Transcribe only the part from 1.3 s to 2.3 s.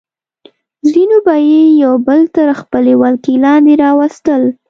یې یو بل